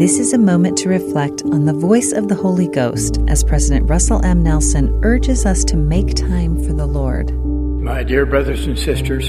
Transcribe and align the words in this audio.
This 0.00 0.18
is 0.18 0.32
a 0.32 0.38
moment 0.38 0.78
to 0.78 0.88
reflect 0.88 1.42
on 1.52 1.66
the 1.66 1.74
voice 1.74 2.12
of 2.12 2.28
the 2.28 2.34
Holy 2.34 2.68
Ghost 2.68 3.18
as 3.28 3.44
President 3.44 3.86
Russell 3.86 4.24
M. 4.24 4.42
Nelson 4.42 4.98
urges 5.04 5.44
us 5.44 5.62
to 5.64 5.76
make 5.76 6.14
time 6.14 6.56
for 6.64 6.72
the 6.72 6.86
Lord. 6.86 7.34
My 7.34 8.02
dear 8.02 8.24
brothers 8.24 8.64
and 8.66 8.78
sisters, 8.78 9.28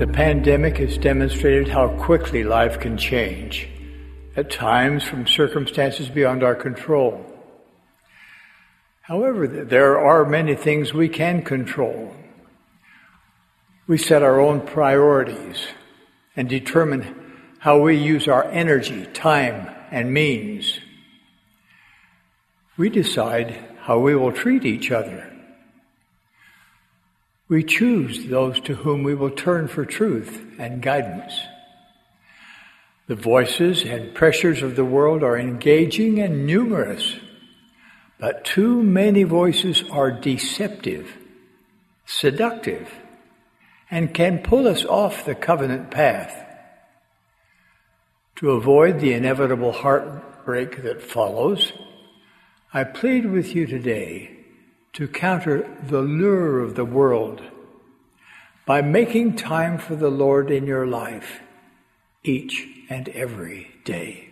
the 0.00 0.10
pandemic 0.12 0.78
has 0.78 0.98
demonstrated 0.98 1.68
how 1.68 1.90
quickly 1.90 2.42
life 2.42 2.80
can 2.80 2.98
change, 2.98 3.68
at 4.34 4.50
times 4.50 5.04
from 5.04 5.28
circumstances 5.28 6.08
beyond 6.08 6.42
our 6.42 6.56
control. 6.56 7.24
However, 9.02 9.46
there 9.46 9.96
are 9.96 10.28
many 10.28 10.56
things 10.56 10.92
we 10.92 11.08
can 11.08 11.42
control. 11.42 12.12
We 13.86 13.96
set 13.96 14.24
our 14.24 14.40
own 14.40 14.60
priorities 14.60 15.68
and 16.34 16.48
determine 16.48 17.27
how 17.58 17.80
we 17.80 17.96
use 17.96 18.28
our 18.28 18.44
energy, 18.44 19.06
time, 19.06 19.74
and 19.90 20.12
means. 20.12 20.78
We 22.76 22.88
decide 22.88 23.58
how 23.80 23.98
we 23.98 24.14
will 24.14 24.32
treat 24.32 24.64
each 24.64 24.90
other. 24.90 25.32
We 27.48 27.64
choose 27.64 28.26
those 28.26 28.60
to 28.60 28.74
whom 28.74 29.02
we 29.02 29.14
will 29.14 29.30
turn 29.30 29.68
for 29.68 29.84
truth 29.84 30.44
and 30.58 30.82
guidance. 30.82 31.40
The 33.06 33.16
voices 33.16 33.84
and 33.84 34.14
pressures 34.14 34.62
of 34.62 34.76
the 34.76 34.84
world 34.84 35.22
are 35.22 35.38
engaging 35.38 36.20
and 36.20 36.46
numerous, 36.46 37.16
but 38.20 38.44
too 38.44 38.82
many 38.82 39.22
voices 39.22 39.82
are 39.90 40.10
deceptive, 40.12 41.16
seductive, 42.04 42.92
and 43.90 44.12
can 44.12 44.40
pull 44.40 44.68
us 44.68 44.84
off 44.84 45.24
the 45.24 45.34
covenant 45.34 45.90
path. 45.90 46.47
To 48.38 48.52
avoid 48.52 49.00
the 49.00 49.14
inevitable 49.14 49.72
heartbreak 49.72 50.84
that 50.84 51.02
follows, 51.02 51.72
I 52.72 52.84
plead 52.84 53.26
with 53.26 53.52
you 53.56 53.66
today 53.66 54.30
to 54.92 55.08
counter 55.08 55.68
the 55.82 56.02
lure 56.02 56.60
of 56.60 56.76
the 56.76 56.84
world 56.84 57.42
by 58.64 58.80
making 58.80 59.34
time 59.34 59.76
for 59.76 59.96
the 59.96 60.10
Lord 60.10 60.52
in 60.52 60.68
your 60.68 60.86
life 60.86 61.40
each 62.22 62.64
and 62.88 63.08
every 63.08 63.72
day. 63.84 64.28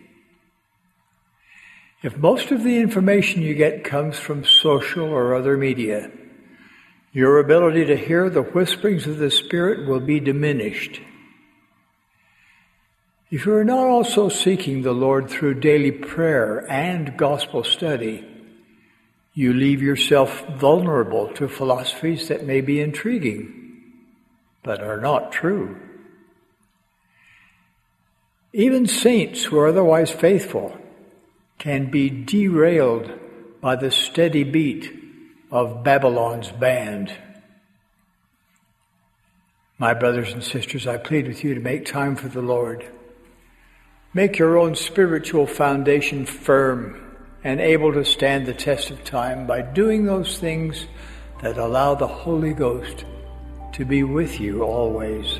If 2.01 2.15
most 2.15 2.51
of 2.51 2.63
the 2.63 2.77
information 2.77 3.41
you 3.41 3.55
get 3.55 3.83
comes 3.83 4.17
from 4.17 4.45
social 4.45 5.09
or 5.09 5.35
other 5.35 5.57
media, 5.57 6.09
your 7.11 7.39
ability 7.39 7.83
to 7.87 7.97
hear 7.97 8.29
the 8.29 8.43
whisperings 8.43 9.05
of 9.05 9.17
the 9.17 9.31
Spirit 9.31 9.85
will 9.85 9.99
be 9.99 10.21
diminished. 10.21 11.01
If 13.29 13.45
you 13.45 13.53
are 13.55 13.65
not 13.65 13.85
also 13.85 14.29
seeking 14.29 14.81
the 14.81 14.93
Lord 14.93 15.29
through 15.29 15.59
daily 15.59 15.91
prayer 15.91 16.65
and 16.71 17.17
gospel 17.17 17.63
study, 17.65 18.25
you 19.33 19.53
leave 19.53 19.81
yourself 19.81 20.45
vulnerable 20.57 21.33
to 21.33 21.49
philosophies 21.49 22.29
that 22.29 22.45
may 22.45 22.61
be 22.61 22.79
intriguing, 22.79 23.83
but 24.63 24.81
are 24.81 25.01
not 25.01 25.33
true. 25.33 25.77
Even 28.53 28.87
saints 28.87 29.43
who 29.43 29.59
are 29.59 29.67
otherwise 29.67 30.09
faithful 30.09 30.77
can 31.57 31.91
be 31.91 32.09
derailed 32.09 33.11
by 33.59 33.75
the 33.75 33.91
steady 33.91 34.45
beat 34.45 34.89
of 35.51 35.83
Babylon's 35.83 36.49
band. 36.51 37.13
My 39.77 39.93
brothers 39.93 40.31
and 40.31 40.43
sisters, 40.43 40.87
I 40.87 40.97
plead 40.97 41.27
with 41.27 41.43
you 41.43 41.53
to 41.55 41.59
make 41.59 41.85
time 41.85 42.15
for 42.15 42.29
the 42.29 42.41
Lord. 42.41 42.85
Make 44.17 44.39
your 44.39 44.57
own 44.57 44.73
spiritual 44.73 45.45
foundation 45.45 46.25
firm 46.25 46.99
and 47.43 47.61
able 47.61 47.93
to 47.93 48.03
stand 48.03 48.47
the 48.47 48.53
test 48.55 48.89
of 48.89 49.03
time 49.03 49.45
by 49.45 49.61
doing 49.61 50.05
those 50.05 50.39
things 50.39 50.87
that 51.43 51.59
allow 51.59 51.93
the 51.93 52.07
Holy 52.07 52.55
Ghost 52.55 53.05
to 53.73 53.85
be 53.85 54.01
with 54.01 54.39
you 54.39 54.63
always. 54.63 55.39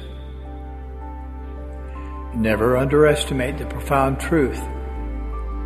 Never 2.36 2.78
underestimate 2.78 3.58
the 3.58 3.66
profound 3.66 4.20
truth 4.20 4.62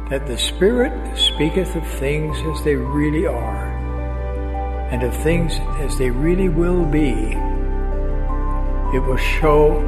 that 0.10 0.26
the 0.26 0.38
Spirit 0.38 1.18
speaketh 1.18 1.76
of 1.76 1.86
things 1.86 2.38
as 2.58 2.64
they 2.64 2.76
really 2.76 3.28
are, 3.28 4.88
and 4.90 5.04
of 5.04 5.14
things 5.18 5.52
as 5.82 5.98
they 5.98 6.10
really 6.12 6.48
will 6.48 6.86
be. 6.86 7.12
It 8.96 9.04
will 9.04 9.18
show 9.18 9.80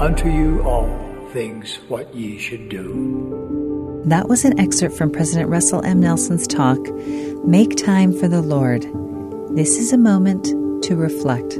unto 0.00 0.28
you 0.28 0.64
all 0.64 1.01
things 1.32 1.76
what 1.88 2.14
ye 2.14 2.38
should 2.38 2.68
do. 2.68 4.02
That 4.04 4.28
was 4.28 4.44
an 4.44 4.58
excerpt 4.58 4.96
from 4.96 5.10
President 5.10 5.48
Russell 5.48 5.84
M. 5.84 6.00
Nelson's 6.00 6.46
talk, 6.46 6.78
Make 7.44 7.76
Time 7.76 8.12
for 8.12 8.28
the 8.28 8.42
Lord. 8.42 8.82
This 9.56 9.78
is 9.78 9.92
a 9.92 9.98
moment 9.98 10.44
to 10.84 10.96
reflect. 10.96 11.58